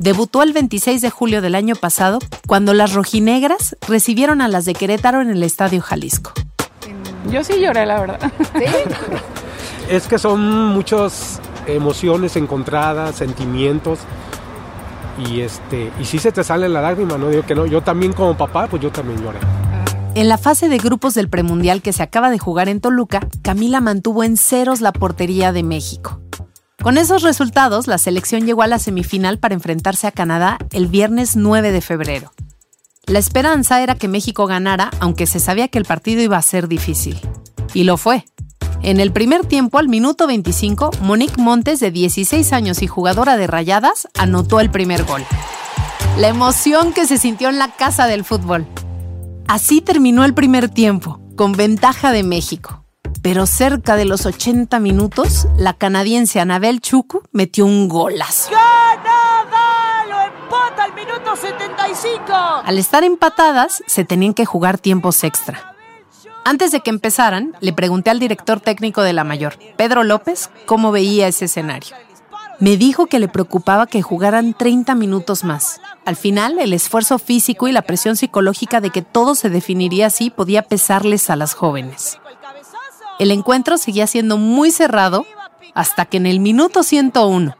Debutó 0.00 0.42
el 0.42 0.54
26 0.54 1.02
de 1.02 1.10
julio 1.10 1.42
del 1.42 1.54
año 1.54 1.76
pasado 1.76 2.20
cuando 2.46 2.72
las 2.72 2.94
rojinegras 2.94 3.76
recibieron 3.86 4.40
a 4.40 4.48
las 4.48 4.64
de 4.64 4.72
Querétaro 4.72 5.20
en 5.20 5.28
el 5.28 5.42
Estadio 5.42 5.82
Jalisco. 5.82 6.32
Yo 7.30 7.44
sí 7.44 7.60
lloré, 7.60 7.84
la 7.84 8.00
verdad. 8.00 8.32
Es 9.90 10.06
que 10.06 10.18
son 10.18 10.68
muchas 10.68 11.38
emociones 11.66 12.36
encontradas, 12.36 13.16
sentimientos 13.16 13.98
y 15.28 15.40
este 15.40 15.92
y 16.00 16.06
sí 16.06 16.18
se 16.18 16.32
te 16.32 16.44
sale 16.44 16.68
la 16.70 16.80
lágrima, 16.80 17.18
no 17.18 17.28
digo 17.28 17.44
que 17.44 17.54
no, 17.54 17.66
yo 17.66 17.82
también 17.82 18.14
como 18.14 18.34
papá, 18.38 18.68
pues 18.68 18.80
yo 18.80 18.90
también 18.90 19.22
lloré. 19.22 19.40
En 20.14 20.28
la 20.28 20.38
fase 20.38 20.70
de 20.70 20.78
grupos 20.78 21.12
del 21.12 21.28
premundial 21.28 21.82
que 21.82 21.92
se 21.92 22.02
acaba 22.02 22.30
de 22.30 22.38
jugar 22.38 22.70
en 22.70 22.80
Toluca, 22.80 23.20
Camila 23.42 23.82
mantuvo 23.82 24.24
en 24.24 24.38
ceros 24.38 24.80
la 24.80 24.92
portería 24.92 25.52
de 25.52 25.62
México. 25.62 26.20
Con 26.82 26.96
esos 26.96 27.22
resultados, 27.22 27.86
la 27.86 27.98
selección 27.98 28.46
llegó 28.46 28.62
a 28.62 28.66
la 28.66 28.78
semifinal 28.78 29.38
para 29.38 29.54
enfrentarse 29.54 30.06
a 30.06 30.12
Canadá 30.12 30.56
el 30.72 30.86
viernes 30.86 31.36
9 31.36 31.72
de 31.72 31.82
febrero. 31.82 32.32
La 33.04 33.18
esperanza 33.18 33.82
era 33.82 33.96
que 33.96 34.08
México 34.08 34.46
ganara, 34.46 34.90
aunque 34.98 35.26
se 35.26 35.40
sabía 35.40 35.68
que 35.68 35.78
el 35.78 35.84
partido 35.84 36.22
iba 36.22 36.38
a 36.38 36.42
ser 36.42 36.68
difícil. 36.68 37.20
Y 37.74 37.84
lo 37.84 37.98
fue. 37.98 38.24
En 38.82 38.98
el 38.98 39.12
primer 39.12 39.44
tiempo, 39.44 39.76
al 39.76 39.88
minuto 39.88 40.26
25, 40.26 40.92
Monique 41.02 41.40
Montes, 41.40 41.80
de 41.80 41.90
16 41.90 42.50
años 42.54 42.80
y 42.80 42.86
jugadora 42.86 43.36
de 43.36 43.46
rayadas, 43.46 44.08
anotó 44.16 44.58
el 44.58 44.70
primer 44.70 45.04
gol. 45.04 45.22
La 46.16 46.28
emoción 46.28 46.94
que 46.94 47.06
se 47.06 47.18
sintió 47.18 47.50
en 47.50 47.58
la 47.58 47.68
casa 47.68 48.06
del 48.06 48.24
fútbol. 48.24 48.66
Así 49.46 49.82
terminó 49.82 50.24
el 50.24 50.32
primer 50.32 50.70
tiempo, 50.70 51.20
con 51.36 51.52
ventaja 51.52 52.10
de 52.10 52.22
México. 52.22 52.79
Pero 53.22 53.46
cerca 53.46 53.96
de 53.96 54.06
los 54.06 54.24
80 54.24 54.80
minutos, 54.80 55.46
la 55.58 55.74
canadiense 55.74 56.40
Anabel 56.40 56.80
Chuku 56.80 57.22
metió 57.32 57.66
un 57.66 57.86
golazo. 57.86 58.50
¡Canadá! 58.50 60.06
Lo 60.08 60.20
empata 60.22 60.84
al 60.84 60.94
minuto 60.94 61.36
75. 61.36 62.32
Al 62.64 62.78
estar 62.78 63.04
empatadas, 63.04 63.82
se 63.86 64.04
tenían 64.04 64.32
que 64.32 64.46
jugar 64.46 64.78
tiempos 64.78 65.22
extra. 65.22 65.74
Antes 66.46 66.72
de 66.72 66.80
que 66.80 66.88
empezaran, 66.88 67.54
le 67.60 67.74
pregunté 67.74 68.08
al 68.08 68.20
director 68.20 68.60
técnico 68.60 69.02
de 69.02 69.12
la 69.12 69.24
mayor, 69.24 69.58
Pedro 69.76 70.02
López, 70.02 70.48
cómo 70.64 70.90
veía 70.90 71.28
ese 71.28 71.44
escenario. 71.44 71.96
Me 72.58 72.78
dijo 72.78 73.06
que 73.06 73.18
le 73.18 73.28
preocupaba 73.28 73.86
que 73.86 74.00
jugaran 74.00 74.54
30 74.54 74.94
minutos 74.94 75.44
más. 75.44 75.80
Al 76.06 76.16
final, 76.16 76.58
el 76.58 76.72
esfuerzo 76.72 77.18
físico 77.18 77.68
y 77.68 77.72
la 77.72 77.82
presión 77.82 78.16
psicológica 78.16 78.80
de 78.80 78.90
que 78.90 79.02
todo 79.02 79.34
se 79.34 79.50
definiría 79.50 80.06
así 80.06 80.30
podía 80.30 80.62
pesarles 80.62 81.28
a 81.28 81.36
las 81.36 81.54
jóvenes. 81.54 82.18
El 83.20 83.32
encuentro 83.32 83.76
seguía 83.76 84.06
siendo 84.06 84.38
muy 84.38 84.70
cerrado 84.70 85.26
hasta 85.74 86.06
que 86.06 86.16
en 86.16 86.24
el 86.24 86.40
minuto 86.40 86.82
101, 86.82 87.54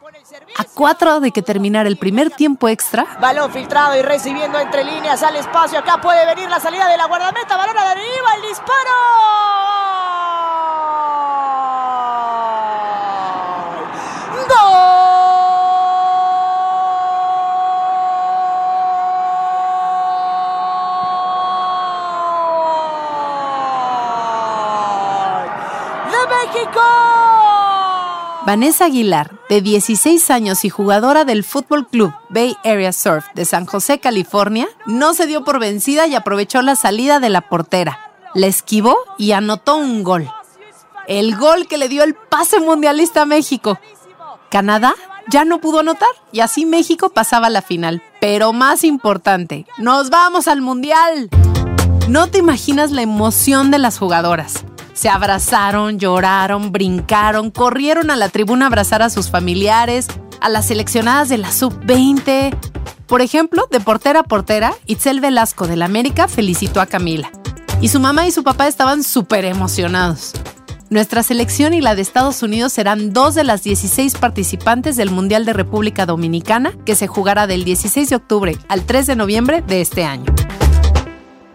a 0.57 0.65
cuatro 0.65 1.21
de 1.21 1.33
que 1.33 1.43
terminara 1.43 1.87
el 1.87 1.99
primer 1.99 2.31
tiempo 2.31 2.67
extra, 2.67 3.07
Balón 3.21 3.53
filtrado 3.53 3.95
y 3.95 4.01
recibiendo 4.01 4.59
entre 4.59 4.85
líneas 4.85 5.23
al 5.23 5.37
espacio. 5.37 5.79
Acá 5.79 6.01
puede 6.01 6.25
venir 6.25 6.49
la 6.49 6.61
salida 6.61 6.89
de 6.89 6.97
la 6.97 7.05
guardameta. 7.05 7.59
Balón 7.59 7.77
arriba, 7.77 8.37
el 8.37 8.49
disparo. 8.49 9.90
México! 26.71 26.81
Vanessa 28.47 28.87
Aguilar, 28.87 29.39
de 29.49 29.61
16 29.61 30.31
años 30.31 30.65
y 30.65 30.71
jugadora 30.71 31.25
del 31.25 31.45
Fútbol 31.45 31.87
Club 31.87 32.13
Bay 32.31 32.57
Area 32.65 32.93
Surf 32.93 33.27
de 33.35 33.45
San 33.45 33.67
José, 33.67 34.01
California, 34.01 34.69
no 34.87 35.15
se 35.15 35.27
dio 35.27 35.45
por 35.45 35.61
vencida 35.61 36.07
y 36.07 36.15
aprovechó 36.15 36.63
la 36.63 36.75
salida 36.75 37.21
de 37.21 37.29
la 37.29 37.43
portera. 37.43 38.11
La 38.35 38.47
esquivó 38.47 38.97
y 39.19 39.33
anotó 39.33 39.77
un 39.77 40.03
gol. 40.03 40.31
El 41.07 41.37
gol 41.37 41.67
que 41.67 41.79
le 41.79 41.89
dio 41.89 42.03
el 42.03 42.15
pase 42.15 42.61
mundialista 42.61 43.23
a 43.23 43.27
México. 43.27 43.79
Canadá 44.51 44.95
ya 45.29 45.45
no 45.45 45.61
pudo 45.61 45.81
anotar 45.81 46.09
y 46.33 46.41
así 46.41 46.65
México 46.65 47.11
pasaba 47.11 47.49
a 47.49 47.51
la 47.51 47.63
final. 47.63 48.03
Pero 48.21 48.53
más 48.53 48.85
importante, 48.85 49.67
nos 49.79 50.11
vamos 50.11 50.49
al 50.49 50.61
mundial. 50.61 51.29
No 52.09 52.29
te 52.29 52.39
imaginas 52.39 52.91
la 52.91 53.03
emoción 53.03 53.71
de 53.71 53.79
las 53.79 53.99
jugadoras. 53.99 54.65
Se 55.01 55.09
abrazaron, 55.09 55.99
lloraron, 55.99 56.73
brincaron, 56.73 57.51
corrieron 57.51 58.11
a 58.11 58.17
la 58.17 58.29
tribuna 58.29 58.67
a 58.67 58.69
abrazar 58.69 59.01
a 59.01 59.09
sus 59.09 59.31
familiares, 59.31 60.07
a 60.43 60.51
las 60.51 60.67
seleccionadas 60.67 61.31
de 61.31 61.39
la 61.39 61.51
sub-20. 61.51 62.55
Por 63.07 63.23
ejemplo, 63.23 63.67
de 63.71 63.81
portera 63.81 64.21
a 64.21 64.25
portera, 64.25 64.75
Itzel 64.85 65.23
Velasco 65.23 65.67
del 65.67 65.81
América 65.81 66.29
felicitó 66.29 66.83
a 66.83 66.87
Camila. 66.87 67.33
Y 67.81 67.89
su 67.89 67.99
mamá 67.99 68.27
y 68.27 68.31
su 68.31 68.45
papá 68.45 68.69
estaban 68.69 69.03
súper 69.03 69.47
emocionados. 69.47 70.33
Nuestra 70.91 71.23
selección 71.23 71.73
y 71.73 71.81
la 71.81 71.95
de 71.95 72.03
Estados 72.03 72.43
Unidos 72.43 72.75
serán 72.75 73.15
dos 73.15 73.35
de 73.35 73.45
las 73.45 73.63
16 73.63 74.19
participantes 74.19 74.97
del 74.97 75.11
Mundial 75.11 75.47
de 75.47 75.55
República 75.55 76.05
Dominicana 76.05 76.75
que 76.85 76.95
se 76.95 77.07
jugará 77.07 77.47
del 77.47 77.65
16 77.65 78.11
de 78.11 78.17
octubre 78.17 78.59
al 78.69 78.85
3 78.85 79.07
de 79.07 79.17
noviembre 79.17 79.63
de 79.67 79.81
este 79.81 80.05
año. 80.05 80.31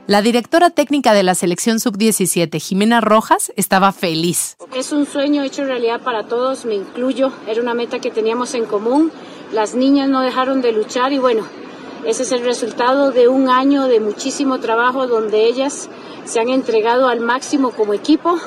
La 0.08 0.22
directora 0.22 0.70
técnica 0.70 1.16
de 1.16 1.24
la 1.24 1.34
selección 1.34 1.80
sub-17, 1.80 2.62
Jimena 2.62 3.02
Rojas, 3.02 3.52
estaba 3.56 3.92
feliz. 3.92 4.56
Es 4.76 4.92
un 4.92 5.08
sueño 5.08 5.42
hecho 5.42 5.66
realidad 5.66 6.02
para 6.02 6.28
todos, 6.28 6.64
me 6.66 6.76
incluyo, 6.76 7.32
era 7.48 7.60
una 7.60 7.74
meta 7.74 7.98
que 7.98 8.12
teníamos 8.12 8.54
en 8.54 8.66
común, 8.66 9.12
las 9.52 9.74
niñas 9.74 10.08
no 10.08 10.22
dejaron 10.22 10.62
de 10.62 10.74
luchar 10.74 11.12
y 11.12 11.18
bueno, 11.18 11.44
ese 12.06 12.22
es 12.22 12.32
el 12.32 12.44
resultado 12.44 13.10
de 13.10 13.28
un 13.28 13.50
año 13.50 13.88
de 13.88 14.00
muchísimo 14.00 14.60
trabajo 14.60 15.08
donde 15.08 15.48
ellas 15.48 15.90
se 16.26 16.40
han 16.40 16.50
entregado 16.50 17.08
al 17.08 17.20
máximo 17.20 17.72
como 17.72 17.96
equipo 17.96 18.38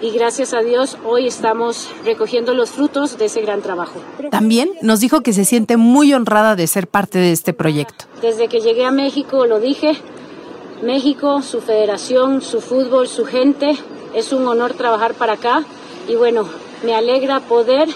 y 0.00 0.12
gracias 0.12 0.54
a 0.54 0.60
Dios 0.60 0.98
hoy 1.04 1.26
estamos 1.26 1.88
recogiendo 2.04 2.54
los 2.54 2.70
frutos 2.70 3.18
de 3.18 3.24
ese 3.24 3.40
gran 3.42 3.60
trabajo. 3.60 4.00
También 4.30 4.70
nos 4.82 5.00
dijo 5.00 5.22
que 5.22 5.32
se 5.32 5.44
siente 5.44 5.76
muy 5.76 6.14
honrada 6.14 6.54
de 6.54 6.68
ser 6.68 6.86
parte 6.86 7.18
de 7.18 7.32
este 7.32 7.52
proyecto. 7.52 8.04
Desde 8.22 8.46
que 8.46 8.60
llegué 8.60 8.84
a 8.84 8.92
México, 8.92 9.46
lo 9.46 9.58
dije, 9.58 10.00
México, 10.82 11.42
su 11.42 11.60
federación, 11.60 12.42
su 12.42 12.60
fútbol, 12.60 13.08
su 13.08 13.24
gente, 13.24 13.76
es 14.14 14.32
un 14.32 14.46
honor 14.46 14.74
trabajar 14.74 15.14
para 15.14 15.34
acá 15.34 15.64
y 16.08 16.14
bueno, 16.14 16.48
me 16.84 16.94
alegra 16.94 17.40
poder 17.40 17.88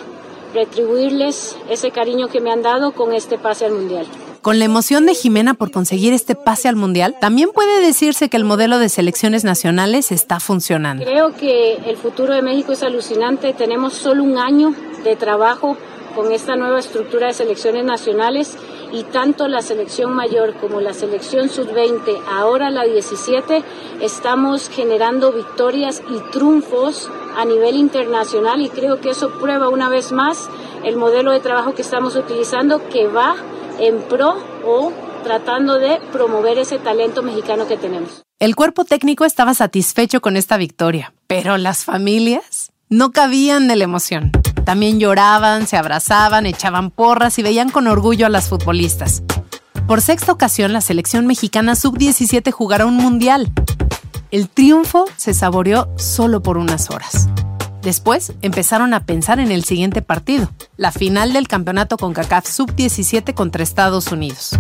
retribuirles 0.53 1.57
ese 1.71 1.91
cariño 1.91 2.29
que 2.29 2.41
me 2.41 2.51
han 2.51 2.63
dado 2.63 2.93
con 2.93 3.13
este 3.13 3.39
pase 3.39 3.67
al 3.67 3.73
Mundial. 3.73 4.07
Con 4.43 4.59
la 4.59 4.65
emoción 4.65 5.07
de 5.07 5.15
Jimena 5.15 5.55
por 5.55 5.71
conseguir 5.71 6.13
este 6.13 6.35
pase 6.35 6.69
al 6.69 6.75
Mundial, 6.75 7.17
también 7.21 7.51
puede 7.55 7.81
decirse 7.81 8.29
que 8.29 8.37
el 8.37 8.45
modelo 8.45 8.79
de 8.81 8.89
selecciones 8.89 9.45
nacionales 9.45 10.11
está 10.11 10.41
funcionando. 10.41 11.05
Creo 11.05 11.33
que 11.35 11.75
el 11.75 11.97
futuro 11.97 12.35
de 12.35 12.43
México 12.43 12.73
es 12.73 12.83
alucinante. 12.83 13.53
Tenemos 13.53 13.95
solo 13.95 14.25
un 14.25 14.39
año 14.39 14.75
de 15.05 15.15
trabajo 15.15 15.77
con 16.17 16.33
esta 16.33 16.57
nueva 16.57 16.81
estructura 16.81 17.29
de 17.29 17.35
selecciones 17.35 17.85
nacionales 17.85 18.57
y 18.93 19.05
tanto 19.05 19.49
la 19.49 19.63
selección 19.63 20.13
mayor 20.13 20.55
como 20.55 20.81
la 20.81 20.93
selección 20.93 21.49
sub-20, 21.49 22.21
ahora 22.29 22.71
la 22.71 22.85
17, 22.85 23.65
estamos 24.01 24.69
generando 24.69 25.33
victorias 25.33 26.03
y 26.11 26.31
triunfos 26.31 27.11
a 27.37 27.45
nivel 27.45 27.77
internacional 27.77 28.61
y 28.61 28.69
creo 28.69 29.01
que 29.01 29.11
eso 29.11 29.31
prueba 29.41 29.69
una 29.69 29.89
vez 29.89 30.13
más 30.13 30.49
el 30.85 30.97
modelo 30.97 31.33
de 31.33 31.41
trabajo 31.41 31.75
que 31.75 31.83
estamos 31.83 32.17
utilizando 32.17 32.87
que 32.89 33.07
va 33.07 33.37
en 33.79 34.03
pro 34.03 34.37
o 34.67 34.93
tratando 35.25 35.79
de 35.79 35.99
promover 36.13 36.59
ese 36.59 36.79
talento 36.79 37.23
mexicano 37.23 37.67
que 37.67 37.77
tenemos. 37.77 38.23
El 38.39 38.57
cuerpo 38.57 38.85
técnico 38.85 39.25
estaba 39.25 39.55
satisfecho 39.55 40.21
con 40.21 40.37
esta 40.37 40.57
victoria, 40.57 41.15
pero 41.29 41.57
las 41.57 41.85
familias 41.85 42.73
no 42.89 43.13
cabían 43.13 43.69
de 43.69 43.77
la 43.77 43.85
emoción. 43.85 44.33
También 44.65 45.01
lloraban, 45.01 45.67
se 45.67 45.77
abrazaban, 45.77 46.47
echaban 46.47 46.91
porras 46.91 47.39
y 47.39 47.43
veían 47.43 47.71
con 47.71 47.87
orgullo 47.87 48.27
a 48.27 48.31
las 48.31 48.49
futbolistas. 48.49 49.23
Por 49.87 50.01
sexta 50.01 50.33
ocasión, 50.33 50.73
la 50.73 50.81
selección 50.81 51.27
mexicana 51.27 51.75
sub-17 51.75 52.51
jugará 52.53 52.87
un 52.87 52.97
mundial. 52.97 53.53
El 54.31 54.49
triunfo 54.49 55.05
se 55.17 55.35
saboreó 55.35 55.89
solo 55.97 56.43
por 56.43 56.57
unas 56.57 56.91
horas. 56.91 57.29
Después 57.83 58.33
empezaron 58.43 58.95
a 58.95 59.05
pensar 59.05 59.41
en 59.41 59.51
el 59.51 59.65
siguiente 59.65 60.03
partido, 60.03 60.49
la 60.77 60.93
final 60.93 61.33
del 61.33 61.49
campeonato 61.49 61.97
con 61.97 62.13
CACAF 62.13 62.49
sub-17 62.49 63.35
contra 63.35 63.65
Estados 63.65 64.13
Unidos. 64.13 64.51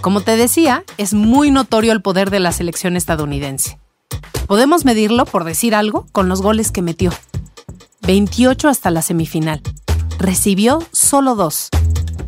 Como 0.00 0.22
te 0.22 0.36
decía, 0.36 0.82
es 0.96 1.12
muy 1.12 1.50
notorio 1.50 1.92
el 1.92 2.00
poder 2.00 2.30
de 2.30 2.40
la 2.40 2.52
selección 2.52 2.96
estadounidense. 2.96 3.78
Podemos 4.46 4.84
medirlo, 4.84 5.26
por 5.26 5.44
decir 5.44 5.74
algo, 5.74 6.06
con 6.12 6.28
los 6.28 6.40
goles 6.40 6.72
que 6.72 6.80
metió. 6.80 7.12
28 8.02 8.68
hasta 8.68 8.90
la 8.90 9.02
semifinal. 9.02 9.62
Recibió 10.18 10.82
solo 10.92 11.34
dos. 11.34 11.68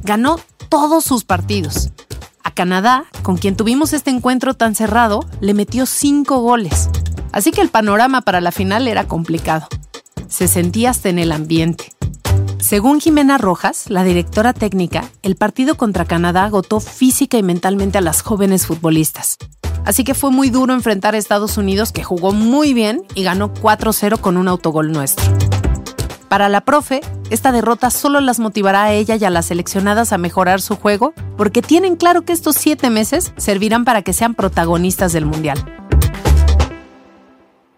Ganó 0.03 0.41
todos 0.69 1.05
sus 1.05 1.25
partidos. 1.25 1.91
A 2.45 2.53
Canadá, 2.53 3.05
con 3.23 3.37
quien 3.37 3.57
tuvimos 3.57 3.93
este 3.93 4.11
encuentro 4.11 4.55
tan 4.55 4.75
cerrado, 4.75 5.25
le 5.41 5.55
metió 5.55 5.87
cinco 5.87 6.39
goles. 6.41 6.89
Así 7.33 7.51
que 7.51 7.61
el 7.61 7.69
panorama 7.69 8.23
para 8.23 8.41
la 8.41 8.53
final 8.53 8.89
era 8.89 9.07
complicado. 9.07 9.69
Se 10.29 10.49
sentía 10.49 10.91
hasta 10.91 11.09
en 11.09 11.19
el 11.19 11.33
ambiente. 11.33 11.93
Según 12.59 13.01
Jimena 13.01 13.39
Rojas, 13.39 13.89
la 13.89 14.03
directora 14.03 14.53
técnica, 14.53 15.11
el 15.23 15.37
partido 15.37 15.77
contra 15.77 16.05
Canadá 16.05 16.45
agotó 16.45 16.81
física 16.81 17.39
y 17.39 17.43
mentalmente 17.43 17.99
a 17.99 18.03
las 18.03 18.23
jóvenes 18.23 18.67
futbolistas. 18.67 19.39
Así 19.85 20.05
que 20.05 20.15
fue 20.15 20.31
muy 20.31 20.51
duro 20.51 20.75
enfrentar 20.75 21.15
a 21.15 21.19
Estados 21.19 21.57
Unidos, 21.57 21.93
que 21.93 22.05
jugó 22.05 22.33
muy 22.33 22.75
bien 22.75 23.05
y 23.15 23.23
ganó 23.23 23.55
4-0 23.55 24.21
con 24.21 24.37
un 24.37 24.49
autogol 24.49 24.93
nuestro. 24.93 25.25
Para 26.29 26.49
la 26.49 26.61
profe, 26.61 27.01
esta 27.31 27.53
derrota 27.53 27.91
solo 27.91 28.21
las 28.21 28.39
motivará 28.39 28.85
a 28.85 28.93
ella 28.93 29.17
y 29.17 29.25
a 29.25 29.31
las 29.31 29.47
seleccionadas 29.47 30.13
a 30.13 30.19
mejorar 30.19 30.61
su 30.61 30.77
juego, 30.77 31.15
porque 31.37 31.63
tienen 31.63 31.97
claro 31.97 32.23
que 32.23 32.33
estos 32.33 32.57
siete 32.57 32.91
meses 32.91 33.33
servirán 33.37 33.85
para 33.85 34.03
que 34.03 34.13
sean 34.13 34.35
protagonistas 34.35 35.13
del 35.13 35.25
Mundial. 35.25 35.59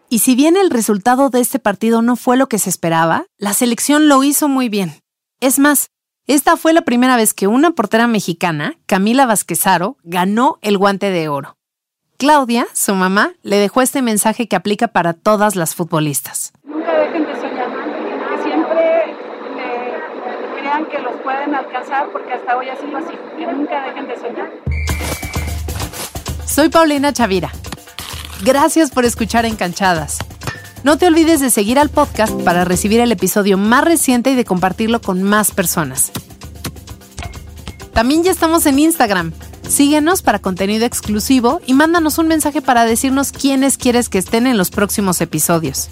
Y 0.08 0.18
si 0.18 0.34
bien 0.34 0.56
el 0.56 0.70
resultado 0.70 1.30
de 1.30 1.40
este 1.40 1.60
partido 1.60 2.02
no 2.02 2.16
fue 2.16 2.36
lo 2.36 2.48
que 2.48 2.58
se 2.58 2.68
esperaba, 2.68 3.26
la 3.38 3.52
selección 3.52 4.08
lo 4.08 4.24
hizo 4.24 4.48
muy 4.48 4.68
bien. 4.68 5.00
Es 5.38 5.60
más, 5.60 5.90
esta 6.26 6.56
fue 6.56 6.72
la 6.72 6.82
primera 6.82 7.14
vez 7.16 7.32
que 7.32 7.46
una 7.46 7.70
portera 7.70 8.08
mexicana, 8.08 8.74
Camila 8.86 9.26
Vázquezaro, 9.26 9.96
ganó 10.02 10.58
el 10.62 10.78
guante 10.78 11.10
de 11.10 11.28
oro. 11.28 11.56
Claudia, 12.18 12.66
su 12.72 12.94
mamá, 12.96 13.32
le 13.42 13.56
dejó 13.58 13.82
este 13.82 14.02
mensaje 14.02 14.48
que 14.48 14.56
aplica 14.56 14.88
para 14.88 15.12
todas 15.12 15.54
las 15.54 15.76
futbolistas. 15.76 16.52
Nunca 16.64 16.92
dejen 16.92 17.24
de 17.24 17.34
soñar, 17.36 17.70
que 18.28 18.42
siempre 18.42 19.16
que 20.86 20.98
los 20.98 21.14
pueden 21.22 21.54
alcanzar, 21.54 22.08
porque 22.12 22.32
hasta 22.32 22.56
hoy 22.56 22.68
ha 22.68 22.76
sido 22.76 22.96
así, 22.96 23.14
que 23.38 23.46
nunca 23.46 23.82
dejen 23.86 24.08
de 24.08 24.16
soñar. 24.16 24.50
Soy 26.46 26.68
Paulina 26.68 27.12
Chavira 27.12 27.50
Gracias 28.42 28.90
por 28.90 29.04
escuchar 29.04 29.44
Encanchadas. 29.44 30.18
No 30.82 30.96
te 30.96 31.06
olvides 31.06 31.40
de 31.40 31.50
seguir 31.50 31.78
al 31.78 31.90
podcast 31.90 32.32
para 32.40 32.64
recibir 32.64 33.00
el 33.00 33.12
episodio 33.12 33.58
más 33.58 33.84
reciente 33.84 34.30
y 34.30 34.34
de 34.34 34.46
compartirlo 34.46 35.02
con 35.02 35.22
más 35.22 35.50
personas. 35.50 36.10
También 37.92 38.22
ya 38.24 38.30
estamos 38.30 38.64
en 38.64 38.78
Instagram. 38.78 39.32
Síguenos 39.68 40.22
para 40.22 40.38
contenido 40.38 40.86
exclusivo 40.86 41.60
y 41.66 41.74
mándanos 41.74 42.16
un 42.16 42.28
mensaje 42.28 42.62
para 42.62 42.86
decirnos 42.86 43.30
quiénes 43.30 43.76
quieres 43.76 44.08
que 44.08 44.18
estén 44.18 44.46
en 44.46 44.56
los 44.56 44.70
próximos 44.70 45.20
episodios. 45.20 45.90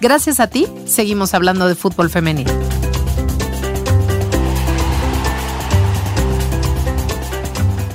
Gracias 0.00 0.40
a 0.40 0.46
ti, 0.46 0.66
seguimos 0.86 1.34
hablando 1.34 1.68
de 1.68 1.74
fútbol 1.74 2.08
femenino. 2.08 2.69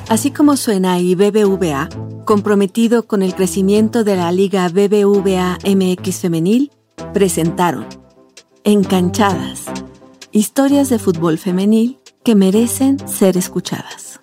Así 0.07 0.29
como 0.29 0.55
suena 0.55 0.99
y 0.99 1.15
BBVA, 1.15 1.89
comprometido 2.25 3.07
con 3.07 3.23
el 3.23 3.33
crecimiento 3.33 4.03
de 4.03 4.15
la 4.15 4.31
Liga 4.31 4.69
BBVA 4.69 5.57
MX 5.65 6.19
Femenil, 6.19 6.71
presentaron 7.13 7.87
Encanchadas, 8.63 9.65
historias 10.31 10.89
de 10.89 10.99
fútbol 10.99 11.39
femenil 11.39 11.99
que 12.23 12.35
merecen 12.35 12.97
ser 13.07 13.35
escuchadas. 13.35 14.19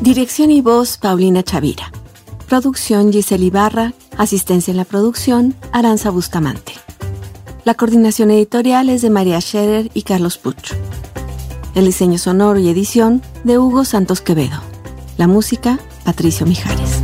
Dirección 0.00 0.50
y 0.50 0.62
voz 0.62 0.96
Paulina 0.96 1.42
Chavira. 1.42 1.92
Producción 2.48 3.12
Giselle 3.12 3.44
Ibarra. 3.44 3.92
Asistencia 4.16 4.70
en 4.70 4.78
la 4.78 4.84
producción 4.84 5.54
Aranza 5.72 6.10
Bustamante. 6.10 6.72
La 7.64 7.74
coordinación 7.74 8.30
editorial 8.30 8.88
es 8.88 9.02
de 9.02 9.10
María 9.10 9.40
Scherer 9.40 9.90
y 9.94 10.02
Carlos 10.02 10.38
Pucho. 10.38 10.74
El 11.74 11.84
diseño 11.84 12.18
sonoro 12.18 12.58
y 12.58 12.68
edición 12.68 13.22
de 13.44 13.58
Hugo 13.58 13.84
Santos 13.84 14.20
Quevedo. 14.20 14.60
La 15.16 15.28
música, 15.28 15.78
Patricio 16.04 16.46
Mijares. 16.46 16.99